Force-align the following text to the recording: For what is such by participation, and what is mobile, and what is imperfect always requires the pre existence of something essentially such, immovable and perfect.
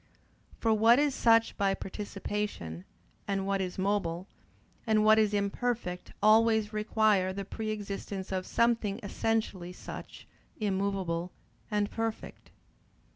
For 0.57 0.73
what 0.73 0.97
is 0.97 1.13
such 1.13 1.55
by 1.57 1.75
participation, 1.75 2.85
and 3.27 3.45
what 3.45 3.61
is 3.61 3.77
mobile, 3.77 4.27
and 4.87 5.05
what 5.05 5.19
is 5.19 5.31
imperfect 5.31 6.11
always 6.23 6.73
requires 6.73 7.35
the 7.35 7.45
pre 7.45 7.69
existence 7.69 8.31
of 8.31 8.47
something 8.47 8.99
essentially 9.03 9.73
such, 9.73 10.25
immovable 10.59 11.31
and 11.69 11.91
perfect. 11.91 12.49